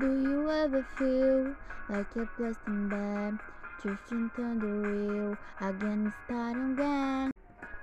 [0.00, 1.54] Do you ever feel
[1.88, 3.38] like you're blessed in bed?
[3.80, 7.30] Drifting to the real again, starting again.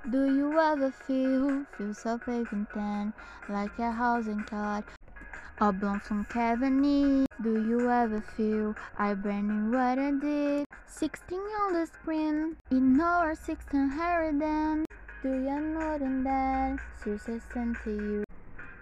[0.09, 3.13] Do you ever feel feel so fake and tan
[3.47, 4.83] like a housing card?
[5.61, 7.25] A blonde from Cavani.
[7.41, 10.65] Do you ever feel I burning what I did?
[10.87, 14.85] 16 on the screen, in our 16 higher than.
[15.23, 16.77] Do you know that?
[17.01, 18.30] Success sent to you.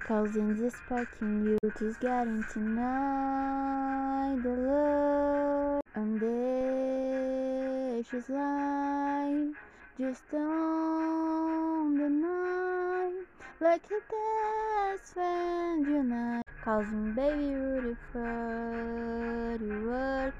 [0.09, 5.82] Causing this parking you just getting tonight the love.
[5.94, 9.54] And the she's line
[9.99, 13.23] just on the night
[13.62, 20.34] like a best friend unite causing baby Rudy for you work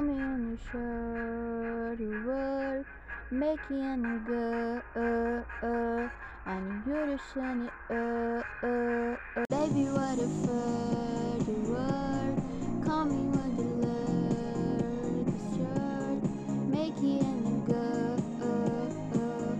[0.00, 2.86] me on your shirt you work
[3.30, 6.08] making a good uh, uh,
[6.44, 9.44] I need you to shine it uh, uh, uh.
[9.48, 10.26] Baby, what a
[11.46, 12.42] the word
[12.84, 15.60] Call me with the love The
[16.68, 17.74] Make it and go
[18.42, 18.48] uh,
[19.14, 19.54] uh.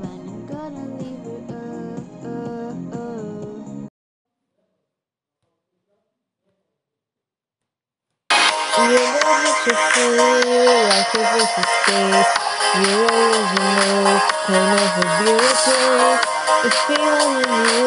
[0.00, 3.88] When I'm gonna leave it uh, uh, uh.
[8.76, 10.10] You that you feel
[10.90, 11.66] like your voice is
[12.26, 12.43] space
[12.74, 13.06] You
[15.22, 16.18] beautiful
[16.66, 17.86] It's feeling you,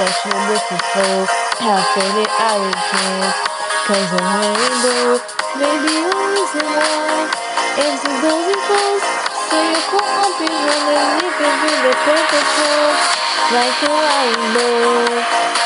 [0.00, 1.28] watch my beautiful
[1.60, 2.56] Half of it I
[2.88, 3.36] chance
[3.84, 5.20] Cause I'm rainbow
[5.60, 6.32] Baby in
[7.76, 9.04] If it doesn't close
[9.52, 12.96] So you come up and run and leave it in the perfect world
[13.52, 13.76] Like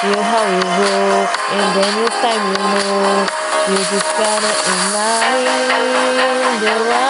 [0.03, 1.23] You how you roll
[1.55, 3.31] And then time you know
[3.71, 5.71] You just gotta ignite
[6.59, 7.10] the light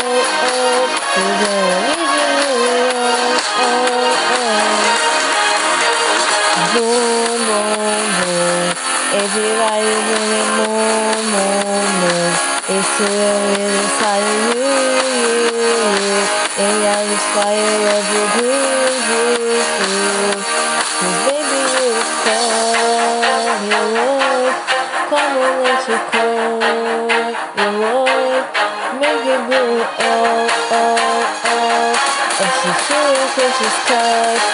[9.13, 12.31] Everybody doing more, more, more.
[12.71, 14.71] It's the real inside of you,
[15.19, 16.23] you, you.
[16.63, 20.47] And I just fire of your groove, groove.
[20.95, 23.83] Cause baby, you're cold, you.
[25.11, 26.63] Come on, let you cold,
[27.59, 27.75] You're
[28.95, 30.87] Make it blue, oh, oh,
[31.51, 31.99] oh.
[32.39, 34.51] And she's feeling cause she's cold.